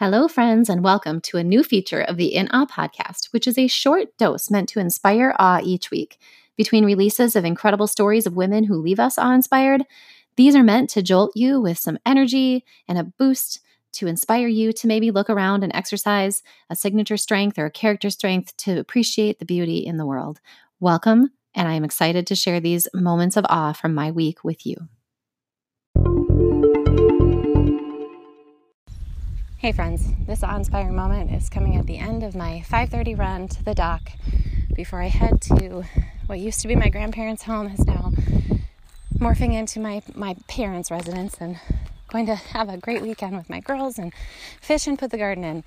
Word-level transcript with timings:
Hello, 0.00 0.28
friends, 0.28 0.68
and 0.68 0.84
welcome 0.84 1.20
to 1.22 1.38
a 1.38 1.42
new 1.42 1.64
feature 1.64 2.02
of 2.02 2.16
the 2.16 2.32
In 2.32 2.46
Awe 2.52 2.66
podcast, 2.66 3.32
which 3.32 3.48
is 3.48 3.58
a 3.58 3.66
short 3.66 4.16
dose 4.16 4.48
meant 4.48 4.68
to 4.68 4.78
inspire 4.78 5.34
awe 5.40 5.58
each 5.60 5.90
week. 5.90 6.20
Between 6.56 6.84
releases 6.84 7.34
of 7.34 7.44
incredible 7.44 7.88
stories 7.88 8.24
of 8.24 8.36
women 8.36 8.62
who 8.62 8.76
leave 8.76 9.00
us 9.00 9.18
awe 9.18 9.34
inspired, 9.34 9.82
these 10.36 10.54
are 10.54 10.62
meant 10.62 10.88
to 10.90 11.02
jolt 11.02 11.32
you 11.34 11.60
with 11.60 11.78
some 11.78 11.98
energy 12.06 12.64
and 12.86 12.96
a 12.96 13.02
boost 13.02 13.58
to 13.94 14.06
inspire 14.06 14.46
you 14.46 14.72
to 14.74 14.86
maybe 14.86 15.10
look 15.10 15.28
around 15.28 15.64
and 15.64 15.74
exercise 15.74 16.44
a 16.70 16.76
signature 16.76 17.16
strength 17.16 17.58
or 17.58 17.66
a 17.66 17.70
character 17.70 18.08
strength 18.08 18.56
to 18.58 18.78
appreciate 18.78 19.40
the 19.40 19.44
beauty 19.44 19.78
in 19.78 19.96
the 19.96 20.06
world. 20.06 20.40
Welcome, 20.78 21.32
and 21.56 21.66
I 21.66 21.72
am 21.72 21.82
excited 21.82 22.24
to 22.28 22.36
share 22.36 22.60
these 22.60 22.86
moments 22.94 23.36
of 23.36 23.46
awe 23.48 23.72
from 23.72 23.94
my 23.94 24.12
week 24.12 24.44
with 24.44 24.64
you. 24.64 24.76
Hey 29.60 29.72
friends, 29.72 30.12
this 30.24 30.44
awe-inspiring 30.44 30.94
moment 30.94 31.32
is 31.32 31.50
coming 31.50 31.74
at 31.74 31.88
the 31.88 31.98
end 31.98 32.22
of 32.22 32.36
my 32.36 32.62
5:30 32.70 33.18
run 33.18 33.48
to 33.48 33.64
the 33.64 33.74
dock 33.74 34.12
before 34.72 35.02
I 35.02 35.08
head 35.08 35.40
to 35.42 35.82
what 36.26 36.38
used 36.38 36.60
to 36.60 36.68
be 36.68 36.76
my 36.76 36.88
grandparents' 36.88 37.42
home 37.42 37.66
is 37.66 37.84
now 37.84 38.12
morphing 39.18 39.54
into 39.54 39.80
my 39.80 40.00
my 40.14 40.36
parents' 40.46 40.92
residence 40.92 41.38
and 41.40 41.58
going 42.06 42.26
to 42.26 42.36
have 42.36 42.68
a 42.68 42.76
great 42.76 43.02
weekend 43.02 43.36
with 43.36 43.50
my 43.50 43.58
girls 43.58 43.98
and 43.98 44.12
fish 44.60 44.86
and 44.86 44.96
put 44.96 45.10
the 45.10 45.18
garden 45.18 45.42
in. 45.42 45.64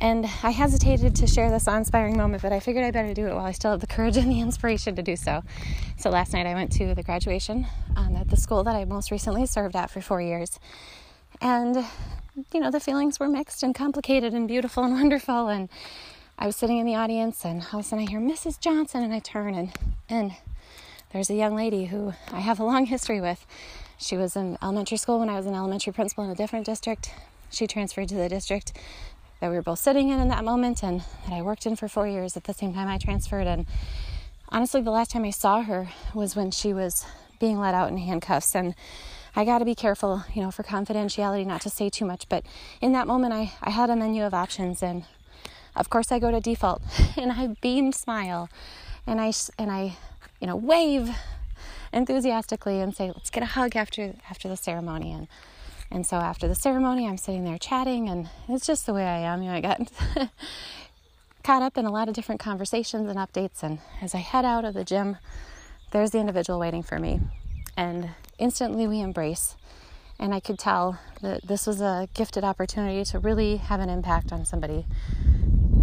And 0.00 0.24
I 0.44 0.50
hesitated 0.50 1.16
to 1.16 1.26
share 1.26 1.50
this 1.50 1.66
awe-inspiring 1.66 2.16
moment, 2.16 2.44
but 2.44 2.52
I 2.52 2.60
figured 2.60 2.84
I 2.84 2.92
better 2.92 3.14
do 3.14 3.26
it 3.26 3.34
while 3.34 3.46
I 3.46 3.50
still 3.50 3.72
have 3.72 3.80
the 3.80 3.88
courage 3.88 4.16
and 4.16 4.30
the 4.30 4.40
inspiration 4.40 4.94
to 4.94 5.02
do 5.02 5.16
so. 5.16 5.42
So 5.96 6.08
last 6.08 6.34
night 6.34 6.46
I 6.46 6.54
went 6.54 6.70
to 6.74 6.94
the 6.94 7.02
graduation 7.02 7.66
um, 7.96 8.14
at 8.14 8.28
the 8.28 8.36
school 8.36 8.62
that 8.62 8.76
I 8.76 8.84
most 8.84 9.10
recently 9.10 9.44
served 9.44 9.74
at 9.74 9.90
for 9.90 10.00
four 10.00 10.22
years. 10.22 10.60
And 11.40 11.84
you 12.52 12.60
know, 12.60 12.70
the 12.70 12.80
feelings 12.80 13.18
were 13.18 13.28
mixed 13.28 13.62
and 13.62 13.74
complicated 13.74 14.34
and 14.34 14.46
beautiful 14.46 14.84
and 14.84 14.92
wonderful. 15.00 15.48
And 15.48 15.68
I 16.38 16.46
was 16.46 16.56
sitting 16.56 16.78
in 16.78 16.86
the 16.86 16.94
audience, 16.94 17.44
and 17.44 17.62
all 17.72 17.80
of 17.80 17.86
a 17.86 17.88
sudden 17.88 18.06
I 18.06 18.10
hear 18.10 18.20
Mrs. 18.20 18.60
Johnson, 18.60 19.02
and 19.02 19.12
I 19.12 19.18
turn, 19.18 19.54
and 19.54 19.72
and 20.08 20.32
there's 21.12 21.30
a 21.30 21.34
young 21.34 21.56
lady 21.56 21.86
who 21.86 22.12
I 22.32 22.40
have 22.40 22.60
a 22.60 22.64
long 22.64 22.86
history 22.86 23.20
with. 23.20 23.44
She 23.98 24.16
was 24.16 24.36
in 24.36 24.58
elementary 24.62 24.98
school 24.98 25.18
when 25.18 25.28
I 25.28 25.36
was 25.36 25.46
an 25.46 25.54
elementary 25.54 25.92
principal 25.92 26.24
in 26.24 26.30
a 26.30 26.34
different 26.34 26.66
district. 26.66 27.12
She 27.50 27.66
transferred 27.66 28.08
to 28.10 28.14
the 28.14 28.28
district 28.28 28.72
that 29.40 29.50
we 29.50 29.56
were 29.56 29.62
both 29.62 29.78
sitting 29.78 30.10
in 30.10 30.20
in 30.20 30.28
that 30.28 30.44
moment, 30.44 30.82
and 30.82 31.00
that 31.00 31.32
I 31.32 31.42
worked 31.42 31.66
in 31.66 31.76
for 31.76 31.88
four 31.88 32.06
years 32.06 32.36
at 32.36 32.44
the 32.44 32.54
same 32.54 32.74
time 32.74 32.88
I 32.88 32.98
transferred. 32.98 33.46
And 33.46 33.66
honestly, 34.48 34.80
the 34.80 34.90
last 34.90 35.10
time 35.10 35.24
I 35.24 35.30
saw 35.30 35.62
her 35.62 35.88
was 36.14 36.36
when 36.36 36.50
she 36.50 36.72
was 36.72 37.04
being 37.40 37.58
let 37.58 37.74
out 37.74 37.90
in 37.90 37.98
handcuffs, 37.98 38.54
and 38.54 38.74
I 39.36 39.44
got 39.44 39.58
to 39.58 39.64
be 39.64 39.74
careful, 39.74 40.24
you 40.34 40.42
know, 40.42 40.50
for 40.50 40.62
confidentiality, 40.62 41.46
not 41.46 41.60
to 41.62 41.70
say 41.70 41.90
too 41.90 42.04
much. 42.04 42.28
But 42.28 42.44
in 42.80 42.92
that 42.92 43.06
moment, 43.06 43.32
I, 43.32 43.52
I 43.62 43.70
had 43.70 43.90
a 43.90 43.96
menu 43.96 44.24
of 44.24 44.34
options, 44.34 44.82
and 44.82 45.04
of 45.76 45.90
course, 45.90 46.10
I 46.10 46.18
go 46.18 46.30
to 46.30 46.40
default, 46.40 46.82
and 47.16 47.32
I 47.32 47.48
beam 47.60 47.92
smile, 47.92 48.48
and 49.06 49.20
I 49.20 49.32
and 49.58 49.70
I, 49.70 49.96
you 50.40 50.46
know, 50.46 50.56
wave 50.56 51.10
enthusiastically 51.92 52.80
and 52.80 52.94
say, 52.94 53.08
"Let's 53.08 53.30
get 53.30 53.42
a 53.42 53.46
hug 53.46 53.76
after 53.76 54.14
after 54.30 54.48
the 54.48 54.56
ceremony." 54.56 55.12
And 55.12 55.28
and 55.90 56.06
so 56.06 56.16
after 56.16 56.48
the 56.48 56.54
ceremony, 56.54 57.06
I'm 57.06 57.16
sitting 57.16 57.44
there 57.44 57.58
chatting, 57.58 58.08
and 58.08 58.28
it's 58.48 58.66
just 58.66 58.86
the 58.86 58.94
way 58.94 59.04
I 59.04 59.18
am. 59.18 59.42
You 59.42 59.50
know, 59.50 59.56
I 59.56 59.60
got 59.60 59.80
caught 61.42 61.62
up 61.62 61.78
in 61.78 61.86
a 61.86 61.90
lot 61.90 62.08
of 62.08 62.14
different 62.14 62.40
conversations 62.40 63.08
and 63.08 63.18
updates. 63.18 63.62
And 63.62 63.78
as 64.02 64.14
I 64.14 64.18
head 64.18 64.44
out 64.44 64.64
of 64.64 64.74
the 64.74 64.84
gym, 64.84 65.16
there's 65.92 66.10
the 66.10 66.18
individual 66.18 66.58
waiting 66.58 66.82
for 66.82 66.98
me, 66.98 67.20
and 67.76 68.10
instantly 68.38 68.86
we 68.86 69.00
embrace. 69.00 69.56
And 70.18 70.34
I 70.34 70.40
could 70.40 70.58
tell 70.58 70.98
that 71.22 71.46
this 71.46 71.66
was 71.66 71.80
a 71.80 72.08
gifted 72.14 72.44
opportunity 72.44 73.04
to 73.04 73.18
really 73.18 73.56
have 73.56 73.80
an 73.80 73.88
impact 73.88 74.32
on 74.32 74.44
somebody. 74.44 74.86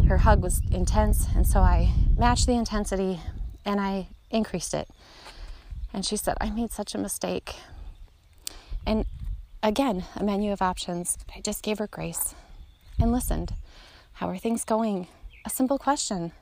Her 0.07 0.17
hug 0.19 0.41
was 0.41 0.61
intense, 0.71 1.27
and 1.35 1.47
so 1.47 1.61
I 1.61 1.93
matched 2.17 2.45
the 2.45 2.53
intensity 2.53 3.21
and 3.65 3.79
I 3.79 4.07
increased 4.29 4.73
it. 4.73 4.89
And 5.93 6.05
she 6.05 6.17
said, 6.17 6.35
I 6.41 6.49
made 6.49 6.71
such 6.71 6.93
a 6.93 6.97
mistake. 6.99 7.55
And 8.85 9.05
again, 9.63 10.03
a 10.15 10.23
menu 10.23 10.51
of 10.51 10.61
options. 10.61 11.17
I 11.35 11.41
just 11.41 11.63
gave 11.63 11.79
her 11.79 11.87
grace 11.87 12.35
and 12.99 13.11
listened. 13.11 13.53
How 14.13 14.29
are 14.29 14.37
things 14.37 14.65
going? 14.65 15.07
A 15.45 15.49
simple 15.49 15.77
question. 15.77 16.33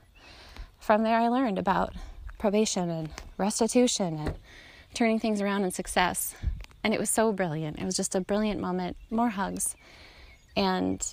From 0.79 1.03
there, 1.03 1.19
I 1.19 1.27
learned 1.27 1.57
about 1.57 1.93
probation 2.37 2.89
and 2.89 3.09
restitution 3.37 4.19
and 4.19 4.35
turning 4.93 5.19
things 5.19 5.41
around 5.41 5.63
in 5.63 5.71
success. 5.71 6.35
And 6.83 6.93
it 6.93 6.99
was 6.99 7.09
so 7.09 7.31
brilliant. 7.31 7.79
It 7.79 7.85
was 7.85 7.95
just 7.95 8.15
a 8.15 8.21
brilliant 8.21 8.59
moment. 8.59 8.97
More 9.09 9.29
hugs. 9.29 9.75
And 10.55 11.05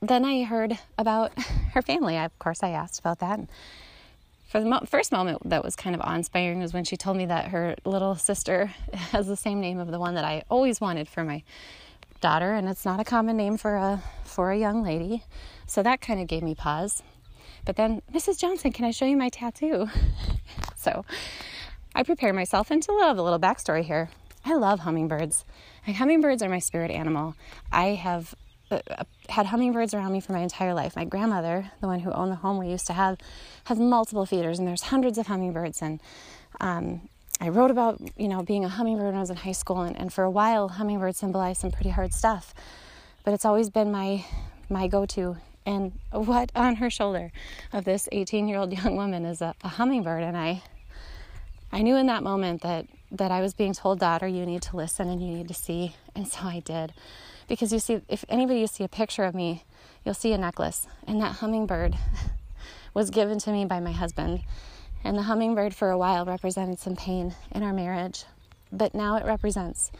then 0.00 0.24
I 0.24 0.44
heard 0.44 0.78
about 0.96 1.38
her 1.72 1.82
family. 1.82 2.16
I, 2.16 2.24
of 2.24 2.38
course, 2.38 2.62
I 2.62 2.70
asked 2.70 2.98
about 2.98 3.20
that. 3.20 3.40
For 4.48 4.60
the 4.60 4.66
mo- 4.66 4.84
first 4.86 5.12
moment 5.12 5.48
that 5.50 5.62
was 5.62 5.76
kind 5.76 5.94
of 5.94 6.00
awe-inspiring 6.00 6.60
was 6.60 6.72
when 6.72 6.84
she 6.84 6.96
told 6.96 7.16
me 7.16 7.26
that 7.26 7.48
her 7.48 7.76
little 7.84 8.14
sister 8.14 8.66
has 8.92 9.26
the 9.26 9.36
same 9.36 9.60
name 9.60 9.78
of 9.78 9.90
the 9.90 9.98
one 9.98 10.14
that 10.14 10.24
I 10.24 10.42
always 10.48 10.80
wanted 10.80 11.08
for 11.08 11.22
my 11.22 11.42
daughter, 12.20 12.54
and 12.54 12.68
it's 12.68 12.84
not 12.84 12.98
a 12.98 13.04
common 13.04 13.36
name 13.36 13.56
for 13.56 13.76
a 13.76 14.02
for 14.24 14.50
a 14.50 14.58
young 14.58 14.82
lady. 14.82 15.22
So 15.66 15.82
that 15.82 16.00
kind 16.00 16.20
of 16.20 16.26
gave 16.26 16.42
me 16.42 16.54
pause. 16.54 17.02
But 17.64 17.76
then, 17.76 18.00
Mrs. 18.12 18.38
Johnson, 18.38 18.72
can 18.72 18.86
I 18.86 18.90
show 18.90 19.04
you 19.04 19.16
my 19.16 19.28
tattoo? 19.28 19.88
so 20.76 21.04
I 21.98 22.04
prepare 22.04 22.32
myself 22.32 22.70
into 22.70 22.92
love. 22.92 23.18
A 23.18 23.22
little 23.22 23.40
backstory 23.40 23.82
here. 23.82 24.08
I 24.44 24.54
love 24.54 24.78
hummingbirds. 24.78 25.44
Like, 25.84 25.96
hummingbirds 25.96 26.44
are 26.44 26.48
my 26.48 26.60
spirit 26.60 26.92
animal. 26.92 27.34
I 27.72 27.86
have 27.88 28.36
uh, 28.70 28.78
uh, 28.88 29.02
had 29.28 29.46
hummingbirds 29.46 29.94
around 29.94 30.12
me 30.12 30.20
for 30.20 30.32
my 30.32 30.38
entire 30.38 30.74
life. 30.74 30.94
My 30.94 31.04
grandmother, 31.04 31.72
the 31.80 31.88
one 31.88 31.98
who 31.98 32.12
owned 32.12 32.30
the 32.30 32.36
home 32.36 32.56
we 32.56 32.68
used 32.68 32.86
to 32.86 32.92
have, 32.92 33.18
has 33.64 33.80
multiple 33.80 34.24
feeders, 34.26 34.60
and 34.60 34.68
there's 34.68 34.82
hundreds 34.82 35.18
of 35.18 35.26
hummingbirds. 35.26 35.82
And 35.82 36.00
um, 36.60 37.08
I 37.40 37.48
wrote 37.48 37.72
about, 37.72 38.00
you 38.16 38.28
know, 38.28 38.42
being 38.42 38.64
a 38.64 38.68
hummingbird 38.68 39.06
when 39.06 39.16
I 39.16 39.20
was 39.20 39.30
in 39.30 39.36
high 39.36 39.50
school, 39.50 39.80
and, 39.80 39.98
and 39.98 40.12
for 40.12 40.22
a 40.22 40.30
while, 40.30 40.68
hummingbirds 40.68 41.18
symbolized 41.18 41.62
some 41.62 41.72
pretty 41.72 41.90
hard 41.90 42.14
stuff. 42.14 42.54
But 43.24 43.34
it's 43.34 43.44
always 43.44 43.70
been 43.70 43.90
my 43.90 44.24
my 44.68 44.86
go-to. 44.86 45.38
And 45.66 45.98
what 46.12 46.52
on 46.54 46.76
her 46.76 46.90
shoulder 46.90 47.32
of 47.72 47.84
this 47.84 48.08
18-year-old 48.12 48.72
young 48.72 48.94
woman 48.94 49.24
is 49.24 49.42
a, 49.42 49.56
a 49.64 49.68
hummingbird, 49.68 50.22
and 50.22 50.36
I 50.36 50.62
I 51.70 51.82
knew 51.82 51.96
in 51.96 52.06
that 52.06 52.22
moment 52.22 52.62
that 52.62 52.86
that 53.10 53.30
I 53.30 53.40
was 53.40 53.54
being 53.54 53.72
told, 53.72 54.00
daughter, 54.00 54.26
you 54.26 54.44
need 54.44 54.62
to 54.62 54.76
listen 54.76 55.08
and 55.08 55.22
you 55.22 55.28
need 55.28 55.48
to 55.48 55.54
see. 55.54 55.94
And 56.14 56.28
so 56.28 56.40
I 56.42 56.60
did. 56.60 56.92
Because 57.46 57.72
you 57.72 57.78
see, 57.78 58.02
if 58.08 58.24
anybody 58.28 58.60
you 58.60 58.66
see 58.66 58.84
a 58.84 58.88
picture 58.88 59.24
of 59.24 59.34
me, 59.34 59.64
you'll 60.04 60.14
see 60.14 60.32
a 60.32 60.38
necklace. 60.38 60.86
And 61.06 61.20
that 61.22 61.36
hummingbird 61.36 61.96
was 62.94 63.10
given 63.10 63.38
to 63.40 63.50
me 63.50 63.64
by 63.64 63.80
my 63.80 63.92
husband. 63.92 64.42
And 65.02 65.16
the 65.16 65.22
hummingbird 65.22 65.74
for 65.74 65.90
a 65.90 65.96
while 65.96 66.26
represented 66.26 66.78
some 66.80 66.96
pain 66.96 67.34
in 67.50 67.62
our 67.62 67.72
marriage. 67.72 68.24
But 68.70 68.94
now 68.94 69.16
it 69.16 69.24
represents 69.24 69.90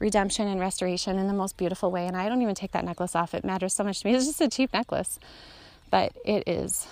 redemption 0.00 0.48
and 0.48 0.58
restoration 0.58 1.18
in 1.18 1.28
the 1.28 1.32
most 1.32 1.56
beautiful 1.56 1.92
way. 1.92 2.06
And 2.06 2.16
I 2.16 2.28
don't 2.28 2.42
even 2.42 2.56
take 2.56 2.72
that 2.72 2.84
necklace 2.84 3.14
off. 3.14 3.32
It 3.32 3.44
matters 3.44 3.74
so 3.74 3.84
much 3.84 4.00
to 4.00 4.08
me. 4.08 4.14
It's 4.16 4.26
just 4.26 4.40
a 4.40 4.48
cheap 4.48 4.72
necklace. 4.72 5.20
But 5.90 6.12
it 6.24 6.48
is 6.48 6.88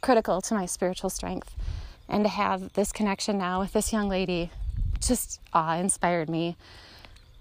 critical 0.00 0.40
to 0.40 0.54
my 0.54 0.64
spiritual 0.64 1.10
strength 1.10 1.54
and 2.08 2.24
to 2.24 2.28
have 2.28 2.72
this 2.74 2.92
connection 2.92 3.38
now 3.38 3.60
with 3.60 3.72
this 3.72 3.92
young 3.92 4.08
lady 4.08 4.50
just 5.00 5.40
awe 5.52 5.76
inspired 5.76 6.28
me. 6.28 6.56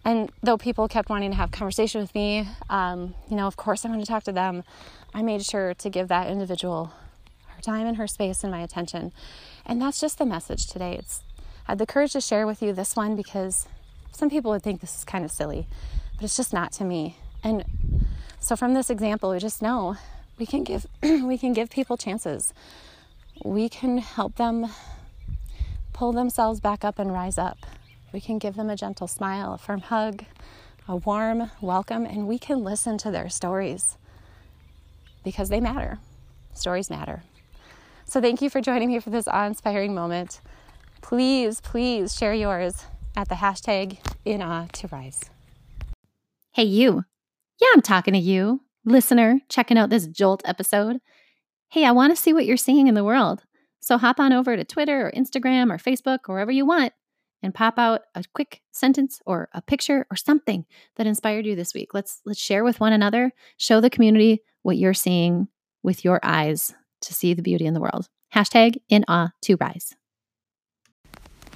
And 0.06 0.32
though 0.42 0.58
people 0.58 0.88
kept 0.88 1.10
wanting 1.10 1.32
to 1.32 1.38
have 1.38 1.52
conversation 1.52 2.02
with 2.02 2.14
me, 2.14 2.48
um, 2.70 3.16
you 3.30 3.38
know, 3.38 3.48
of 3.48 3.56
course 3.56 3.86
I 3.86 3.90
wanted 3.90 4.06
to 4.06 4.12
talk 4.12 4.24
to 4.24 4.32
them. 4.32 4.64
I 5.14 5.22
made 5.22 5.46
sure 5.46 5.74
to 5.76 5.90
give 5.90 6.10
that 6.10 6.30
individual 6.30 6.92
her 7.48 7.62
time 7.62 7.88
and 7.88 7.98
her 7.98 8.08
space 8.08 8.44
and 8.44 8.52
my 8.52 8.62
attention. 8.62 9.14
And 9.66 9.82
that's 9.82 10.02
just 10.02 10.18
the 10.18 10.26
message 10.26 10.68
today. 10.68 10.96
It's 10.98 11.22
I 11.68 11.72
had 11.72 11.78
the 11.78 11.86
courage 11.86 12.12
to 12.14 12.22
share 12.22 12.46
with 12.46 12.62
you 12.62 12.74
this 12.74 12.96
one 12.96 13.16
because 13.16 13.68
some 14.12 14.30
people 14.30 14.52
would 14.52 14.64
think 14.64 14.82
this 14.82 14.98
is 14.98 15.04
kind 15.06 15.24
of 15.24 15.32
silly, 15.32 15.68
but 16.16 16.26
it's 16.26 16.36
just 16.36 16.52
not 16.52 16.74
to 16.74 16.84
me. 16.84 17.16
And 17.42 17.64
so 18.40 18.58
from 18.58 18.74
this 18.74 18.90
example, 18.90 19.32
we 19.32 19.40
just 19.40 19.62
know 19.62 19.96
we 20.38 20.46
can 20.46 20.66
give 20.66 20.86
we 21.02 21.38
can 21.38 21.54
give 21.54 21.70
people 21.70 21.96
chances 21.96 22.54
we 23.44 23.68
can 23.68 23.98
help 23.98 24.36
them 24.36 24.68
pull 25.92 26.14
themselves 26.14 26.60
back 26.60 26.84
up 26.84 26.98
and 26.98 27.12
rise 27.12 27.38
up. 27.38 27.58
We 28.14 28.22
can 28.22 28.38
give 28.38 28.56
them 28.56 28.70
a 28.70 28.76
gentle 28.76 29.08
smile, 29.08 29.54
a 29.54 29.58
firm 29.58 29.82
hug, 29.82 30.24
a 30.88 30.96
warm 30.96 31.52
welcome, 31.62 32.06
and 32.06 32.28
we 32.28 32.40
can 32.40 32.64
listen 32.64 32.98
to 33.00 33.12
their 33.12 33.30
stories 33.30 33.98
because 35.24 35.50
they 35.50 35.60
matter. 35.60 36.00
Stories 36.54 36.90
matter. 36.90 37.24
So, 38.06 38.22
thank 38.22 38.42
you 38.42 38.50
for 38.50 38.62
joining 38.62 38.90
me 38.90 39.00
for 39.00 39.10
this 39.10 39.28
awe 39.28 39.46
inspiring 39.46 39.96
moment. 39.96 40.40
Please, 41.02 41.60
please 41.62 42.16
share 42.16 42.34
yours 42.34 42.86
at 43.16 43.30
the 43.30 43.36
hashtag 43.36 43.98
in 44.24 44.42
awe 44.42 44.68
to 44.74 44.88
rise. 44.88 45.30
Hey, 46.52 46.64
you. 46.64 47.04
Yeah, 47.60 47.68
I'm 47.74 47.82
talking 47.82 48.14
to 48.14 48.20
you, 48.20 48.62
listener, 48.86 49.40
checking 49.50 49.78
out 49.78 49.90
this 49.90 50.06
Jolt 50.06 50.42
episode 50.46 51.00
hey, 51.74 51.86
I 51.86 51.92
want 51.92 52.16
to 52.16 52.22
see 52.22 52.34
what 52.34 52.46
you're 52.46 52.56
seeing 52.56 52.86
in 52.86 52.94
the 52.94 53.04
world. 53.04 53.42
So 53.80 53.98
hop 53.98 54.20
on 54.20 54.32
over 54.32 54.56
to 54.56 54.64
Twitter 54.64 55.08
or 55.08 55.12
Instagram 55.12 55.74
or 55.74 55.80
Facebook 55.80 56.20
or 56.30 56.36
wherever 56.36 56.52
you 56.52 56.68
want 56.68 56.94
and 57.42 57.52
pop 57.52 57.80
out 57.80 58.02
a 58.14 58.24
quick 58.32 58.62
sentence 58.72 59.20
or 59.26 59.50
a 59.54 59.62
picture 59.64 60.06
or 60.12 60.16
something 60.16 60.66
that 60.98 61.08
inspired 61.08 61.48
you 61.48 61.56
this 61.56 61.74
week. 61.74 61.96
Let's 61.96 62.22
let's 62.28 62.40
share 62.40 62.64
with 62.64 62.80
one 62.80 62.94
another, 62.94 63.32
show 63.58 63.82
the 63.82 63.90
community 63.90 64.44
what 64.62 64.78
you're 64.78 64.94
seeing 64.94 65.48
with 65.82 66.06
your 66.06 66.20
eyes 66.22 66.76
to 67.02 67.14
see 67.16 67.34
the 67.34 67.42
beauty 67.42 67.66
in 67.66 67.74
the 67.74 67.82
world. 67.82 68.08
Hashtag 68.36 68.76
in 68.88 69.04
awe 69.08 69.32
to 69.42 69.56
rise. 69.56 69.96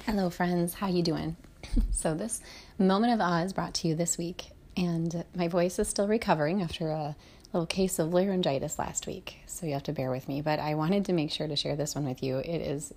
Hello 0.04 0.30
friends, 0.30 0.74
how 0.74 0.88
you 0.88 1.04
doing? 1.04 1.36
so 1.92 2.12
this 2.12 2.42
moment 2.76 3.12
of 3.12 3.20
awe 3.20 3.44
is 3.44 3.52
brought 3.52 3.74
to 3.74 3.86
you 3.86 3.94
this 3.94 4.18
week 4.18 4.50
and 4.76 5.24
my 5.34 5.46
voice 5.46 5.78
is 5.78 5.88
still 5.88 6.08
recovering 6.08 6.60
after 6.60 6.90
a 6.90 7.16
little 7.52 7.66
case 7.66 7.98
of 7.98 8.12
laryngitis 8.12 8.78
last 8.78 9.06
week. 9.06 9.38
So 9.46 9.66
you 9.66 9.72
have 9.72 9.84
to 9.84 9.92
bear 9.92 10.10
with 10.10 10.28
me, 10.28 10.42
but 10.42 10.58
I 10.58 10.74
wanted 10.74 11.06
to 11.06 11.12
make 11.12 11.30
sure 11.30 11.48
to 11.48 11.56
share 11.56 11.76
this 11.76 11.94
one 11.94 12.04
with 12.04 12.22
you. 12.22 12.38
It 12.38 12.60
is 12.60 12.92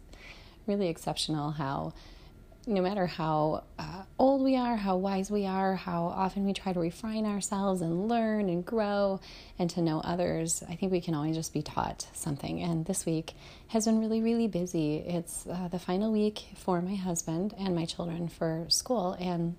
really 0.67 0.89
exceptional 0.89 1.51
how 1.51 1.93
no 2.67 2.81
matter 2.81 3.07
how 3.07 3.63
uh, 3.79 4.03
old 4.19 4.43
we 4.43 4.55
are, 4.55 4.75
how 4.75 4.95
wise 4.95 5.31
we 5.31 5.45
are, 5.45 5.75
how 5.75 6.03
often 6.03 6.45
we 6.45 6.53
try 6.53 6.71
to 6.71 6.79
refine 6.79 7.25
ourselves 7.25 7.81
and 7.81 8.07
learn 8.07 8.49
and 8.49 8.63
grow 8.63 9.19
and 9.57 9.69
to 9.71 9.81
know 9.81 9.99
others, 10.01 10.63
I 10.69 10.75
think 10.75 10.91
we 10.91 11.01
can 11.01 11.15
always 11.15 11.35
just 11.35 11.53
be 11.53 11.63
taught 11.63 12.07
something. 12.13 12.61
And 12.61 12.85
this 12.85 13.05
week 13.05 13.33
has 13.69 13.85
been 13.85 13.99
really, 13.99 14.21
really 14.21 14.47
busy. 14.47 14.97
It's 14.97 15.47
uh, 15.47 15.69
the 15.69 15.79
final 15.79 16.11
week 16.11 16.39
for 16.55 16.81
my 16.81 16.95
husband 16.95 17.55
and 17.57 17.75
my 17.75 17.85
children 17.85 18.27
for 18.27 18.65
school. 18.69 19.13
And 19.13 19.55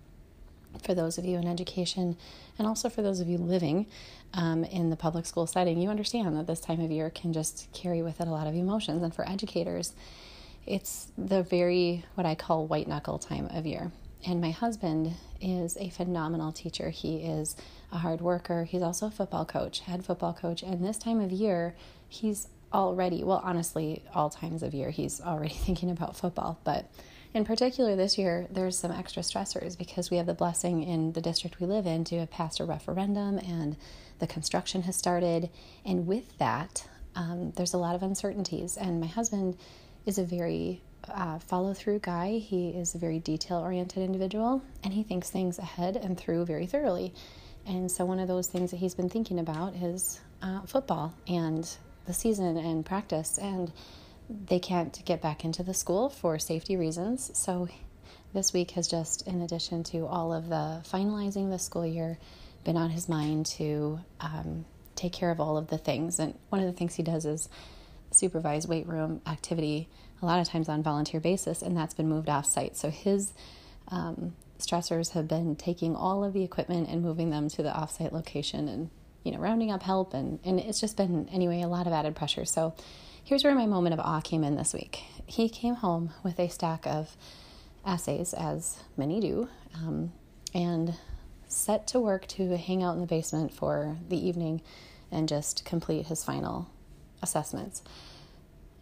for 0.83 0.95
those 0.95 1.19
of 1.19 1.25
you 1.25 1.39
in 1.39 1.47
education 1.47 2.17
and 2.59 2.67
also 2.67 2.89
for 2.89 3.03
those 3.03 3.21
of 3.21 3.29
you 3.29 3.39
living 3.39 3.87
um, 4.35 4.65
in 4.65 4.91
the 4.91 4.97
public 4.97 5.27
school 5.27 5.47
setting, 5.47 5.81
you 5.81 5.91
understand 5.91 6.37
that 6.37 6.47
this 6.47 6.61
time 6.61 6.81
of 6.81 6.91
year 6.91 7.11
can 7.11 7.33
just 7.33 7.69
carry 7.73 8.03
with 8.03 8.21
it 8.21 8.29
a 8.29 8.31
lot 8.31 8.47
of 8.47 8.55
emotions. 8.55 9.03
And 9.03 9.15
for 9.15 9.29
educators, 9.29 9.93
it's 10.67 11.09
the 11.19 11.43
very, 11.43 12.05
what 12.15 12.27
I 12.27 12.35
call 12.35 12.67
white 12.67 12.89
knuckle 12.89 13.19
time 13.19 13.47
of 13.47 13.67
year. 13.67 13.91
And 14.25 14.41
my 14.41 14.51
husband 14.51 15.15
is 15.41 15.77
a 15.79 15.91
phenomenal 15.91 16.53
teacher. 16.53 16.91
He 16.91 17.17
is 17.17 17.57
a 17.91 17.99
hard 17.99 18.21
worker. 18.21 18.65
He's 18.65 18.83
also 18.83 19.07
a 19.07 19.11
football 19.11 19.45
coach, 19.45 19.81
head 19.81 20.05
football 20.05 20.33
coach. 20.33 20.63
And 20.63 20.85
this 20.85 20.99
time 20.99 21.21
of 21.21 21.33
year, 21.33 21.75
he's 22.09 22.47
already, 22.73 23.25
well, 23.25 23.43
honestly, 23.45 24.03
all 24.15 24.31
times 24.31 24.63
of 24.63 24.75
year, 24.75 24.91
he's 24.91 25.21
already 25.21 25.55
thinking 25.67 25.91
about 25.91 26.17
football. 26.17 26.61
But 26.65 26.89
in 27.34 27.44
particular, 27.44 27.96
this 27.96 28.19
year, 28.19 28.46
there's 28.50 28.79
some 28.79 28.93
extra 28.93 29.23
stressors 29.23 29.76
because 29.76 30.11
we 30.11 30.19
have 30.19 30.26
the 30.26 30.34
blessing 30.34 30.82
in 30.82 31.12
the 31.12 31.20
district 31.20 31.61
we 31.61 31.67
live 31.67 31.87
in 31.87 32.05
to 32.05 32.19
have 32.19 32.31
passed 32.31 32.61
a 32.61 32.64
referendum 32.64 33.38
and 33.38 33.76
the 34.19 34.26
construction 34.26 34.82
has 34.82 34.96
started. 34.96 35.49
And 35.84 36.06
with 36.06 36.37
that, 36.38 36.87
um, 37.14 37.52
there's 37.56 37.75
a 37.75 37.79
lot 37.79 37.94
of 37.94 38.02
uncertainties. 38.02 38.76
And 38.76 39.00
my 39.00 39.06
husband 39.06 39.56
is 40.05 40.19
a 40.19 40.25
very 40.25 40.82
uh, 41.08 41.38
follow 41.38 41.73
through 41.73 42.00
guy. 42.00 42.38
He 42.38 42.69
is 42.69 42.94
a 42.94 42.99
very 42.99 43.19
detail 43.19 43.58
oriented 43.58 44.02
individual 44.02 44.62
and 44.84 44.93
he 44.93 45.02
thinks 45.02 45.31
things 45.31 45.58
ahead 45.58 45.96
and 45.96 46.19
through 46.19 46.44
very 46.44 46.67
thoroughly. 46.67 47.14
And 47.67 47.90
so, 47.90 48.05
one 48.05 48.19
of 48.19 48.29
those 48.29 48.49
things 48.49 48.73
that 48.73 48.79
he's 48.79 48.94
been 48.94 49.08
thinking 49.08 49.38
about 49.38 49.75
is 49.76 50.20
uh, 50.43 50.62
football 50.62 51.14
and 51.29 51.69
the 52.06 52.12
season 52.12 52.56
and 52.56 52.84
practice. 52.84 53.38
And 53.38 53.73
they 54.46 54.58
can't 54.58 55.02
get 55.05 55.20
back 55.20 55.44
into 55.44 55.62
the 55.62 55.75
school 55.75 56.08
for 56.08 56.38
safety 56.38 56.76
reasons. 56.76 57.31
So, 57.34 57.69
this 58.32 58.52
week 58.52 58.73
has 58.73 58.88
just, 58.88 59.26
in 59.26 59.43
addition 59.43 59.84
to 59.84 60.06
all 60.06 60.32
of 60.32 60.49
the 60.49 60.81
finalizing 60.90 61.50
the 61.50 61.58
school 61.58 61.84
year, 61.84 62.19
been 62.64 62.76
on 62.76 62.90
his 62.90 63.08
mind 63.08 63.44
to 63.44 64.00
um, 64.20 64.64
take 64.96 65.12
care 65.12 65.31
of 65.31 65.38
all 65.40 65.58
of 65.58 65.69
the 65.69 65.76
things. 65.76 66.19
And 66.19 66.38
one 66.49 66.61
of 66.61 66.67
the 66.67 66.73
things 66.73 66.94
he 66.94 67.02
does 67.02 67.26
is 67.26 67.49
supervise 68.11 68.67
weight 68.67 68.87
room 68.87 69.20
activity 69.26 69.88
a 70.23 70.26
lot 70.26 70.40
of 70.40 70.49
times 70.49 70.69
on 70.69 70.82
volunteer 70.82 71.20
basis, 71.20 71.62
and 71.62 71.76
that's 71.76 71.94
been 71.94 72.08
moved 72.08 72.29
off 72.29 72.46
site. 72.46 72.76
So 72.76 72.90
his 72.90 73.32
um, 73.88 74.34
stressors 74.58 75.11
have 75.12 75.29
been 75.29 75.56
taking 75.56 75.96
all 75.96 76.25
of 76.25 76.32
the 76.32 76.44
equipment 76.44 76.88
and 76.88 77.02
moving 77.02 77.31
them 77.31 77.49
to 77.50 77.62
the 77.62 77.70
offsite 77.70 78.12
location 78.12 78.69
and 78.69 78.90
you 79.25 79.32
know 79.32 79.38
rounding 79.38 79.70
up 79.70 79.82
help 79.82 80.14
and, 80.14 80.38
and 80.44 80.58
it's 80.58 80.81
just 80.81 80.96
been 80.96 81.29
anyway 81.32 81.62
a 81.62 81.69
lot 81.69 81.87
of 81.87 81.93
added 81.93 82.14
pressure 82.14 82.44
so 82.44 82.75
here's 83.25 83.45
where 83.45 83.55
my 83.55 83.67
moment 83.67 83.95
of 83.95 84.01
awe 84.01 84.21
came 84.21 84.45
in 84.45 84.57
this 84.57 84.73
week 84.73 85.05
he 85.27 85.49
came 85.49 85.77
home 85.77 86.13
with 86.23 86.39
a 86.39 86.49
stack 86.49 86.87
of 86.87 87.17
essays 87.87 88.35
as 88.35 88.79
many 88.97 89.21
do 89.21 89.49
um, 89.75 90.13
and 90.55 90.95
set 91.49 91.87
to 91.87 92.01
work 92.01 92.27
to 92.27 92.57
hang 92.57 92.83
out 92.83 92.95
in 92.95 93.01
the 93.01 93.07
basement 93.07 93.53
for 93.53 93.97
the 94.09 94.17
evening 94.17 94.61
and 95.11 95.29
just 95.29 95.65
complete 95.65 96.07
his 96.07 96.25
final 96.25 96.71
assessments. 97.23 97.83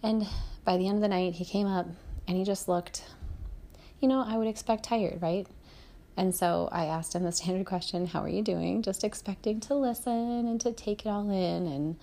And 0.02 0.26
by 0.64 0.76
the 0.76 0.86
end 0.86 0.96
of 0.96 1.02
the 1.02 1.08
night, 1.08 1.34
he 1.34 1.44
came 1.44 1.66
up 1.66 1.86
and 2.26 2.36
he 2.36 2.44
just 2.44 2.68
looked, 2.68 3.04
you 3.98 4.08
know, 4.08 4.24
I 4.26 4.36
would 4.36 4.46
expect 4.46 4.84
tired, 4.84 5.20
right? 5.20 5.46
And 6.16 6.34
so 6.34 6.68
I 6.70 6.86
asked 6.86 7.14
him 7.14 7.24
the 7.24 7.32
standard 7.32 7.66
question, 7.66 8.06
How 8.06 8.22
are 8.22 8.28
you 8.28 8.42
doing? 8.42 8.82
Just 8.82 9.04
expecting 9.04 9.60
to 9.60 9.74
listen 9.74 10.46
and 10.46 10.60
to 10.60 10.72
take 10.72 11.06
it 11.06 11.08
all 11.08 11.30
in 11.30 11.66
and 11.66 11.96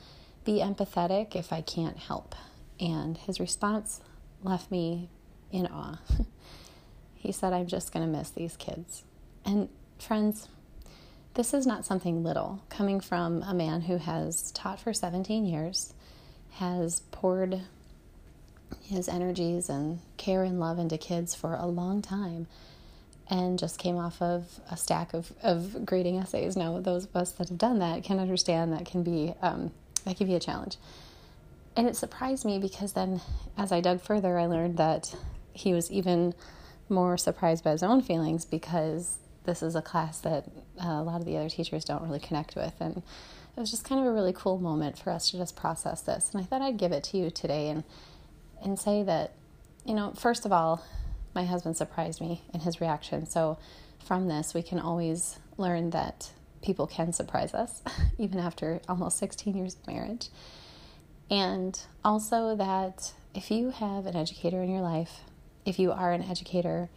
be 0.48 0.60
empathetic 0.62 1.36
if 1.36 1.52
I 1.52 1.60
can't 1.60 1.98
help. 1.98 2.34
And 2.80 3.18
his 3.18 3.38
response 3.38 4.00
left 4.42 4.72
me 4.72 5.10
in 5.52 5.68
awe. 5.68 6.00
he 7.16 7.34
said, 7.34 7.52
I'm 7.52 7.68
just 7.68 7.92
going 7.92 8.10
to 8.10 8.18
miss 8.18 8.30
these 8.30 8.56
kids. 8.56 9.04
And 9.46 9.68
friends, 10.00 10.48
this 11.34 11.54
is 11.54 11.68
not 11.68 11.86
something 11.86 12.24
little 12.24 12.62
coming 12.70 13.02
from 13.02 13.44
a 13.44 13.54
man 13.54 13.82
who 13.82 13.98
has 13.98 14.52
taught 14.54 14.80
for 14.80 14.94
17 14.94 15.46
years 15.46 15.94
has 16.54 17.02
poured 17.12 17.62
his 18.82 19.10
energies 19.10 19.70
and 19.70 20.00
care 20.16 20.44
and 20.44 20.62
love 20.62 20.80
into 20.80 20.98
kids 20.98 21.36
for 21.36 21.56
a 21.56 21.68
long 21.68 22.02
time 22.02 22.48
and 23.30 23.60
just 23.60 23.78
came 23.78 23.98
off 23.98 24.22
of 24.22 24.62
a 24.72 24.78
stack 24.78 25.14
of, 25.14 25.34
of 25.44 25.86
grading 25.86 26.18
essays. 26.18 26.56
Now, 26.56 26.80
those 26.80 27.04
of 27.04 27.16
us 27.18 27.32
that 27.34 27.50
have 27.50 27.58
done 27.58 27.80
that 27.80 28.06
can 28.06 28.18
understand 28.18 28.72
that 28.72 28.86
can 28.86 29.04
be 29.04 29.34
um, 29.42 29.72
that 30.08 30.18
can 30.18 30.28
be 30.28 30.36
a 30.36 30.40
challenge. 30.40 30.78
And 31.76 31.88
it 31.88 31.96
surprised 31.96 32.46
me 32.46 32.58
because 32.58 32.94
then, 32.94 33.22
as 33.58 33.72
I 33.72 33.82
dug 33.82 34.02
further, 34.02 34.40
I 34.40 34.46
learned 34.46 34.78
that 34.78 35.16
he 35.54 35.74
was 35.74 35.92
even 35.92 36.34
more 36.90 37.18
surprised 37.18 37.64
by 37.64 37.72
his 37.72 37.84
own 37.84 38.02
feelings 38.02 38.46
because 38.46 39.18
this 39.44 39.62
is 39.62 39.76
a 39.76 39.82
class 39.82 40.20
that 40.22 40.46
uh, 40.84 40.88
a 40.88 41.04
lot 41.04 41.20
of 41.20 41.26
the 41.26 41.38
other 41.38 41.50
teachers 41.50 41.86
don't 41.86 42.02
really 42.02 42.20
connect 42.20 42.56
with, 42.56 42.74
and 42.80 42.98
it 42.98 43.60
was 43.60 43.70
just 43.70 43.84
kind 43.84 44.02
of 44.02 44.08
a 44.08 44.12
really 44.12 44.34
cool 44.34 44.58
moment 44.60 44.98
for 44.98 45.12
us 45.12 45.30
to 45.32 45.38
just 45.38 45.56
process 45.56 46.02
this. 46.02 46.32
And 46.32 46.42
I 46.42 46.46
thought 46.46 46.62
I'd 46.62 46.78
give 46.78 46.92
it 46.92 47.04
to 47.06 47.18
you 47.18 47.30
today 47.30 47.70
and 47.70 47.84
and 48.64 48.80
say 48.80 49.04
that, 49.04 49.34
you 49.86 49.94
know, 49.94 50.14
first 50.16 50.46
of 50.46 50.52
all, 50.52 50.84
my 51.36 51.46
husband 51.46 51.78
surprised 51.78 52.20
me 52.20 52.42
in 52.54 52.62
his 52.62 52.82
reaction. 52.82 53.28
So 53.28 53.60
from 54.04 54.28
this, 54.28 54.54
we 54.54 54.64
can 54.64 54.80
always 54.80 55.38
learn 55.58 55.92
that 55.92 56.32
people 56.62 56.88
can 56.88 57.14
surprise 57.14 57.54
us, 57.54 57.82
even 58.18 58.40
after 58.40 58.82
almost 58.88 59.18
16 59.18 59.56
years 59.56 59.76
of 59.76 59.88
marriage. 59.88 60.30
And 61.30 61.80
also 62.04 62.56
that 62.56 63.14
if 63.34 63.52
you 63.52 63.72
have 63.72 64.06
an 64.06 64.16
educator 64.16 64.62
in 64.64 64.70
your 64.70 64.82
life, 64.82 65.22
if 65.66 65.80
you 65.80 65.92
are 65.92 66.12
an 66.14 66.24
educator, 66.24 66.90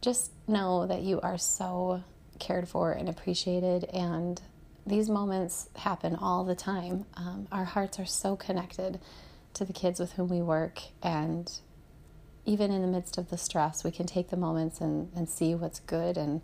just 0.00 0.30
know 0.46 0.86
that 0.86 1.02
you 1.02 1.20
are 1.20 1.38
so 1.38 2.04
cared 2.38 2.68
for 2.68 2.92
and 2.92 3.08
appreciated 3.08 3.84
and 3.92 4.40
these 4.88 5.08
moments 5.08 5.68
happen 5.76 6.16
all 6.16 6.44
the 6.44 6.54
time. 6.54 7.04
Um, 7.14 7.46
our 7.52 7.64
hearts 7.64 7.98
are 7.98 8.06
so 8.06 8.36
connected 8.36 8.98
to 9.54 9.64
the 9.64 9.72
kids 9.72 10.00
with 10.00 10.12
whom 10.12 10.28
we 10.28 10.40
work, 10.40 10.80
and 11.02 11.50
even 12.46 12.70
in 12.70 12.80
the 12.80 12.88
midst 12.88 13.18
of 13.18 13.28
the 13.28 13.36
stress, 13.36 13.84
we 13.84 13.90
can 13.90 14.06
take 14.06 14.30
the 14.30 14.36
moments 14.36 14.80
and, 14.80 15.10
and 15.14 15.28
see 15.28 15.54
what's 15.54 15.80
good 15.80 16.16
and 16.16 16.40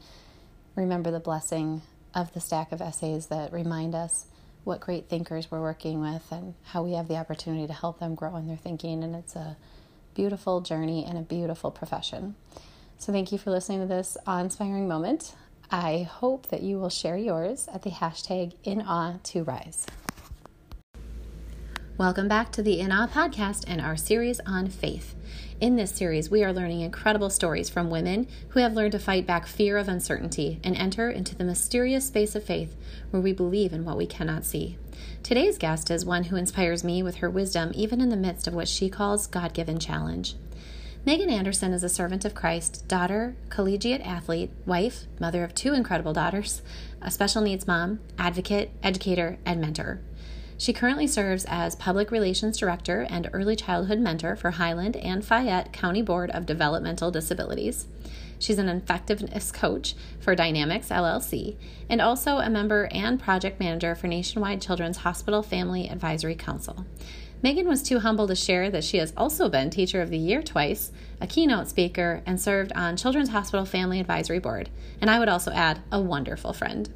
remember 0.75 1.11
the 1.11 1.21
blessing 1.21 1.83
of 2.15 2.33
the 2.33 2.41
stack 2.41 2.73
of 2.73 2.81
essays 2.81 3.27
that 3.27 3.53
remind 3.53 3.95
us 3.95 4.27
what 4.65 4.81
great 4.81 5.09
thinkers 5.09 5.51
we're 5.51 5.61
working 5.61 6.01
with 6.01 6.31
and 6.31 6.55
how 6.65 6.83
we 6.83 6.93
have 6.93 7.09
the 7.09 7.17
opportunity 7.17 7.67
to 7.67 7.73
help 7.73 7.99
them 8.01 8.15
grow 8.15 8.37
in 8.37 8.47
their 8.47 8.57
thinking. 8.57 9.03
And 9.03 9.15
it's 9.15 9.37
a 9.37 9.57
beautiful 10.15 10.61
journey 10.61 11.05
and 11.05 11.19
a 11.19 11.23
beautiful 11.23 11.71
profession. 11.71 12.35
So, 12.99 13.13
thank 13.13 13.33
you 13.33 13.39
for 13.39 13.51
listening 13.51 13.81
to 13.81 13.87
this 13.87 14.17
awe 14.27 14.39
inspiring 14.39 14.89
moment. 14.89 15.35
I 15.71 16.09
hope 16.11 16.49
that 16.49 16.63
you 16.63 16.79
will 16.79 16.91
share 16.91 17.17
yours 17.17 17.69
at 17.73 17.83
the 17.83 17.91
hashtag 17.91 18.55
in 18.63 18.81
awe 18.83 19.19
to 19.25 19.43
rise. 19.43 19.87
Welcome 21.97 22.27
back 22.27 22.51
to 22.53 22.63
the 22.63 22.81
In 22.81 22.91
Awe 22.91 23.07
podcast 23.07 23.63
and 23.69 23.81
our 23.81 23.97
series 23.97 24.41
on 24.41 24.67
faith. 24.67 25.15
In 25.61 25.77
this 25.77 25.93
series, 25.93 26.29
we 26.29 26.43
are 26.43 26.53
learning 26.53 26.81
incredible 26.81 27.31
stories 27.31 27.71
from 27.71 27.89
women 27.89 28.27
who 28.49 28.59
have 28.59 28.75
learned 28.75 28.91
to 28.93 28.99
fight 28.99 29.29
back 29.29 29.47
fear 29.47 29.79
of 29.79 29.89
uncertainty 29.89 30.59
and 30.65 30.75
enter 30.75 31.09
into 31.09 31.37
the 31.37 31.45
mysterious 31.45 32.09
space 32.09 32.35
of 32.35 32.43
faith 32.43 32.75
where 33.11 33.23
we 33.23 33.33
believe 33.33 33.73
in 33.73 33.85
what 33.85 33.97
we 33.97 34.07
cannot 34.07 34.45
see. 34.45 34.77
Today's 35.23 35.57
guest 35.57 35.89
is 35.89 36.05
one 36.05 36.25
who 36.25 36.37
inspires 36.37 36.83
me 36.83 37.01
with 37.01 37.19
her 37.19 37.31
wisdom, 37.31 37.71
even 37.77 38.01
in 38.01 38.09
the 38.09 38.17
midst 38.17 38.49
of 38.49 38.55
what 38.55 38.67
she 38.67 38.89
calls 38.89 39.29
God 39.29 39.55
given 39.55 39.79
challenge. 39.79 40.35
Megan 41.07 41.31
Anderson 41.31 41.73
is 41.73 41.85
a 41.85 41.89
servant 41.89 42.25
of 42.25 42.35
Christ, 42.35 42.89
daughter, 42.89 43.37
collegiate 43.51 44.01
athlete, 44.01 44.51
wife, 44.67 45.05
mother 45.21 45.45
of 45.45 45.55
two 45.55 45.75
incredible 45.75 46.13
daughters, 46.13 46.61
a 47.01 47.13
special 47.13 47.41
needs 47.41 47.69
mom, 47.69 48.01
advocate, 48.19 48.73
educator, 48.83 49.39
and 49.47 49.61
mentor. 49.61 50.01
She 50.57 50.73
currently 50.73 51.07
serves 51.07 51.45
as 51.47 51.75
Public 51.75 52.11
Relations 52.11 52.57
Director 52.57 53.07
and 53.11 53.29
Early 53.33 53.57
Childhood 53.57 53.99
Mentor 53.99 54.37
for 54.37 54.53
Highland 54.53 54.97
and 54.97 55.25
Fayette 55.25 55.73
County 55.73 56.01
Board 56.01 56.31
of 56.31 56.47
Developmental 56.47 57.11
Disabilities. 57.11 57.87
She's 58.39 58.59
an 58.59 58.69
effectiveness 58.69 59.51
coach 59.51 59.95
for 60.21 60.35
Dynamics 60.35 60.91
LLC 60.91 61.57
and 61.89 62.01
also 62.01 62.39
a 62.39 62.51
member 62.51 62.89
and 62.93 63.21
project 63.21 63.59
manager 63.59 63.95
for 63.95 64.07
Nationwide 64.07 64.61
Children's 64.61 64.99
Hospital 64.99 65.43
Family 65.43 65.89
Advisory 65.89 66.35
Council. 66.35 66.87
Megan 67.43 67.69
was 67.69 67.83
too 67.83 67.99
humble 67.99 68.27
to 68.27 68.35
share 68.35 68.71
that 68.71 68.85
she 68.85 68.99
has 68.99 69.13
also 69.17 69.49
been 69.49 69.71
Teacher 69.71 70.01
of 70.01 70.09
the 70.09 70.19
Year 70.19 70.43
twice, 70.43 70.93
a 71.21 71.27
keynote 71.27 71.69
speaker, 71.69 72.23
and 72.25 72.41
served 72.41 72.73
on 72.73 72.97
Children's 72.97 73.29
Hospital 73.31 73.67
Family 73.67 74.01
Advisory 74.01 74.39
Board. 74.39 74.71
And 75.01 75.11
I 75.11 75.19
would 75.19 75.29
also 75.29 75.51
add, 75.51 75.83
a 75.93 76.01
wonderful 76.01 76.53
friend. 76.55 76.89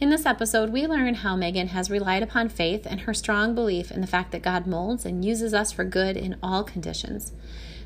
In 0.00 0.10
this 0.10 0.26
episode, 0.26 0.70
we 0.70 0.86
learn 0.86 1.14
how 1.14 1.36
Megan 1.36 1.68
has 1.68 1.90
relied 1.90 2.22
upon 2.22 2.48
faith 2.48 2.86
and 2.86 3.00
her 3.00 3.14
strong 3.14 3.54
belief 3.54 3.90
in 3.90 4.00
the 4.00 4.06
fact 4.06 4.32
that 4.32 4.42
God 4.42 4.66
molds 4.66 5.04
and 5.04 5.24
uses 5.24 5.54
us 5.54 5.72
for 5.72 5.84
good 5.84 6.16
in 6.16 6.36
all 6.42 6.62
conditions. 6.64 7.32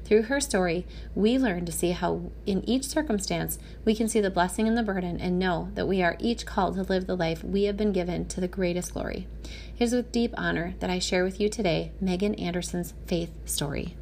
Through 0.05 0.23
her 0.23 0.41
story, 0.41 0.87
we 1.15 1.39
learn 1.39 1.67
to 1.67 1.73
see 1.73 1.93
how, 1.93 2.33
in 2.45 2.69
each 2.69 2.85
circumstance, 2.85 3.61
we 3.85 3.95
can 3.95 4.09
see 4.09 4.21
the 4.21 4.31
blessing 4.31 4.67
and 4.67 4.77
the 4.77 4.83
burden 4.83 5.21
and 5.21 5.39
know 5.39 5.69
that 5.75 5.87
we 5.87 6.03
are 6.03 6.17
each 6.19 6.47
called 6.47 6.75
to 6.75 6.83
live 6.83 7.07
the 7.07 7.17
life 7.17 7.45
we 7.45 7.65
have 7.65 7.77
been 7.77 7.93
given 7.93 8.27
to 8.27 8.41
the 8.41 8.49
greatest 8.49 8.93
glory. 8.93 9.29
It 9.79 9.85
is 9.85 9.93
with 9.93 10.11
deep 10.11 10.35
honor 10.37 10.75
that 10.81 10.91
I 10.91 10.99
share 10.99 11.23
with 11.23 11.41
you 11.41 11.49
today 11.49 11.93
Megan 12.01 12.35
Anderson's 12.35 12.93
faith 13.07 13.31
story. 13.45 13.97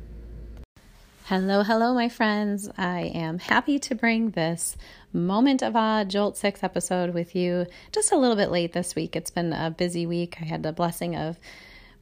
Hello, 1.29 1.63
hello, 1.63 1.93
my 1.93 2.09
friends. 2.09 2.71
I 2.79 3.13
am 3.15 3.39
happy 3.39 3.79
to 3.81 3.95
bring 3.95 4.31
this 4.31 4.79
Moment 5.13 5.63
of 5.63 5.77
Awe 5.77 6.05
Jolt 6.05 6.39
6 6.39 6.65
episode 6.65 7.13
with 7.13 7.37
you 7.37 7.67
just 7.93 8.13
a 8.13 8.17
little 8.17 8.35
bit 8.35 8.51
late 8.51 8.73
this 8.73 8.95
week. 8.95 9.15
It's 9.15 9.31
been 9.31 9.53
a 9.53 9.71
busy 9.71 10.07
week. 10.07 10.39
I 10.41 10.47
had 10.47 10.63
the 10.63 10.73
blessing 10.73 11.17
of 11.17 11.39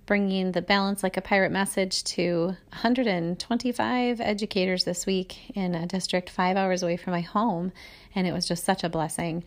bringing 0.07 0.53
the 0.53 0.63
Balance 0.63 1.03
Like 1.03 1.17
a 1.17 1.21
Pirate 1.21 1.51
message 1.51 2.05
to 2.05 2.57
125 2.69 4.21
educators 4.21 4.85
this 4.85 5.07
week 5.07 5.51
in 5.57 5.75
a 5.75 5.87
district 5.87 6.31
five 6.31 6.57
hours 6.57 6.85
away 6.85 6.97
from 6.97 7.11
my 7.11 7.23
home. 7.23 7.73
And 8.15 8.29
it 8.29 8.33
was 8.33 8.47
just 8.47 8.63
such 8.63 8.85
a 8.85 8.89
blessing. 8.89 9.43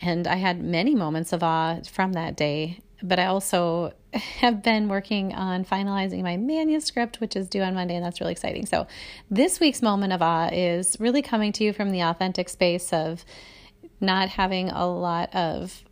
And 0.00 0.26
I 0.26 0.36
had 0.36 0.60
many 0.60 0.96
moments 0.96 1.32
of 1.32 1.44
awe 1.44 1.78
from 1.88 2.14
that 2.14 2.34
day. 2.34 2.80
But 3.02 3.18
I 3.18 3.26
also 3.26 3.92
have 4.12 4.62
been 4.62 4.88
working 4.88 5.34
on 5.34 5.64
finalizing 5.64 6.22
my 6.22 6.36
manuscript, 6.36 7.20
which 7.20 7.36
is 7.36 7.48
due 7.48 7.62
on 7.62 7.74
Monday, 7.74 7.96
and 7.96 8.04
that's 8.04 8.20
really 8.20 8.32
exciting. 8.32 8.66
So, 8.66 8.86
this 9.30 9.60
week's 9.60 9.82
moment 9.82 10.12
of 10.12 10.22
awe 10.22 10.50
is 10.52 10.96
really 11.00 11.22
coming 11.22 11.52
to 11.52 11.64
you 11.64 11.72
from 11.72 11.90
the 11.90 12.02
authentic 12.02 12.48
space 12.48 12.92
of 12.92 13.24
not 14.00 14.28
having 14.28 14.70
a 14.70 14.86
lot 14.86 15.34
of 15.34 15.84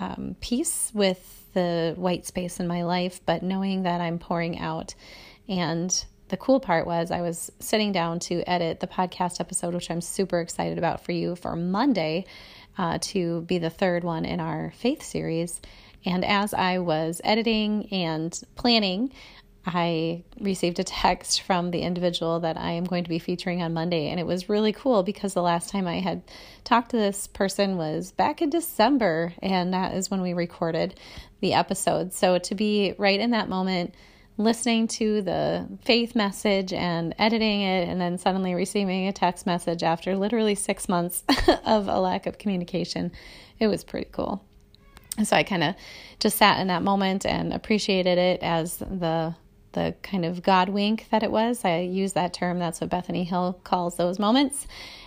um, 0.00 0.36
peace 0.40 0.90
with 0.94 1.44
the 1.54 1.94
white 1.96 2.26
space 2.26 2.60
in 2.60 2.66
my 2.66 2.82
life, 2.82 3.20
but 3.24 3.42
knowing 3.42 3.84
that 3.84 4.00
I'm 4.00 4.18
pouring 4.18 4.58
out. 4.58 4.94
And 5.48 6.04
the 6.28 6.36
cool 6.36 6.60
part 6.60 6.86
was 6.86 7.10
I 7.10 7.20
was 7.20 7.50
sitting 7.60 7.92
down 7.92 8.18
to 8.20 8.42
edit 8.48 8.80
the 8.80 8.86
podcast 8.86 9.40
episode, 9.40 9.74
which 9.74 9.90
I'm 9.90 10.00
super 10.00 10.40
excited 10.40 10.78
about 10.78 11.04
for 11.04 11.12
you 11.12 11.36
for 11.36 11.54
Monday 11.54 12.26
uh, 12.76 12.98
to 13.00 13.42
be 13.42 13.58
the 13.58 13.70
third 13.70 14.04
one 14.04 14.24
in 14.24 14.40
our 14.40 14.72
faith 14.76 15.02
series. 15.02 15.60
And 16.04 16.24
as 16.24 16.54
I 16.54 16.78
was 16.78 17.20
editing 17.24 17.88
and 17.92 18.38
planning, 18.56 19.12
I 19.66 20.24
received 20.40 20.78
a 20.78 20.84
text 20.84 21.40
from 21.40 21.70
the 21.70 21.80
individual 21.80 22.40
that 22.40 22.58
I 22.58 22.72
am 22.72 22.84
going 22.84 23.04
to 23.04 23.10
be 23.10 23.18
featuring 23.18 23.62
on 23.62 23.72
Monday. 23.72 24.08
And 24.08 24.20
it 24.20 24.26
was 24.26 24.48
really 24.48 24.72
cool 24.72 25.02
because 25.02 25.32
the 25.32 25.42
last 25.42 25.70
time 25.70 25.88
I 25.88 26.00
had 26.00 26.22
talked 26.64 26.90
to 26.90 26.98
this 26.98 27.26
person 27.26 27.76
was 27.76 28.12
back 28.12 28.42
in 28.42 28.50
December. 28.50 29.32
And 29.42 29.72
that 29.72 29.94
is 29.94 30.10
when 30.10 30.20
we 30.20 30.34
recorded 30.34 31.00
the 31.40 31.54
episode. 31.54 32.12
So 32.12 32.38
to 32.38 32.54
be 32.54 32.94
right 32.98 33.18
in 33.18 33.30
that 33.30 33.48
moment, 33.48 33.94
listening 34.36 34.88
to 34.88 35.22
the 35.22 35.66
faith 35.82 36.14
message 36.14 36.72
and 36.72 37.14
editing 37.18 37.62
it, 37.62 37.88
and 37.88 38.00
then 38.00 38.18
suddenly 38.18 38.54
receiving 38.54 39.06
a 39.06 39.12
text 39.12 39.46
message 39.46 39.82
after 39.82 40.16
literally 40.16 40.56
six 40.56 40.88
months 40.88 41.22
of 41.64 41.88
a 41.88 42.00
lack 42.00 42.26
of 42.26 42.38
communication, 42.38 43.12
it 43.58 43.68
was 43.68 43.84
pretty 43.84 44.08
cool. 44.10 44.44
So 45.22 45.36
I 45.36 45.42
kind 45.42 45.62
of 45.62 45.74
just 46.18 46.36
sat 46.36 46.58
in 46.60 46.66
that 46.68 46.82
moment 46.82 47.24
and 47.24 47.52
appreciated 47.52 48.18
it 48.18 48.42
as 48.42 48.78
the 48.78 49.34
the 49.72 49.94
kind 50.02 50.24
of 50.24 50.40
God 50.42 50.68
wink 50.68 51.08
that 51.10 51.22
it 51.24 51.32
was. 51.32 51.64
I 51.64 51.80
use 51.80 52.12
that 52.12 52.32
term. 52.32 52.60
That's 52.60 52.80
what 52.80 52.90
Bethany 52.90 53.24
Hill 53.24 53.58
calls 53.64 53.96
those 53.96 54.18
moments. 54.18 54.66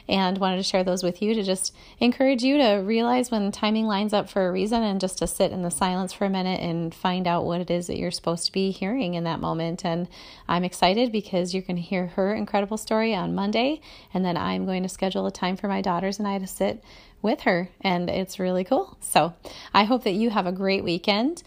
And 0.10 0.38
wanted 0.38 0.58
to 0.58 0.64
share 0.64 0.84
those 0.84 1.04
with 1.04 1.22
you 1.22 1.34
to 1.34 1.44
just 1.44 1.76
encourage 2.00 2.42
you 2.42 2.58
to 2.58 2.76
realize 2.76 3.30
when 3.30 3.52
timing 3.52 3.88
lines 3.88 4.14
up 4.14 4.30
for 4.30 4.48
a 4.48 4.52
reason 4.52 4.82
and 4.82 5.02
just 5.02 5.18
to 5.18 5.28
sit 5.28 5.52
in 5.52 5.64
the 5.64 5.72
silence 5.72 6.14
for 6.14 6.26
a 6.26 6.30
minute 6.30 6.62
and 6.62 6.96
find 6.96 7.28
out 7.28 7.46
what 7.46 7.60
it 7.60 7.70
is 7.70 7.88
that 7.88 7.98
you're 7.98 8.12
supposed 8.12 8.46
to 8.46 8.52
be 8.52 8.72
hearing 8.72 9.16
in 9.16 9.26
that 9.26 9.42
moment. 9.42 9.84
And 9.84 10.08
I'm 10.48 10.64
excited 10.64 11.12
because 11.12 11.54
you're 11.54 11.64
going 11.64 11.76
to 11.76 11.82
hear 11.82 12.08
her 12.08 12.34
incredible 12.34 12.78
story 12.78 13.14
on 13.14 13.36
Monday. 13.36 13.82
And 14.14 14.24
then 14.24 14.38
I'm 14.38 14.66
going 14.66 14.84
to 14.84 14.90
schedule 14.90 15.28
a 15.28 15.32
time 15.32 15.58
for 15.58 15.68
my 15.68 15.82
daughters 15.82 16.20
and 16.20 16.28
I 16.28 16.40
to 16.40 16.48
sit 16.48 16.84
with 17.22 17.42
her. 17.42 17.70
And 17.82 18.10
it's 18.10 18.40
really 18.40 18.64
cool. 18.64 18.98
So 19.02 19.34
I 19.74 19.84
hope 19.84 20.04
that 20.06 20.14
you 20.14 20.30
have 20.30 20.48
a 20.48 20.52
great 20.52 20.84
weekend. 20.84 21.44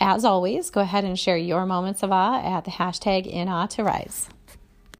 As 0.00 0.24
always, 0.24 0.70
go 0.70 0.80
ahead 0.80 1.04
and 1.04 1.18
share 1.18 1.36
your 1.36 1.66
moments 1.66 2.02
of 2.02 2.12
awe 2.12 2.40
at 2.40 2.64
the 2.64 2.70
hashtag 2.70 3.26
in 3.26 3.48
awe 3.48 3.66
to 3.66 3.84
rise. 3.84 4.28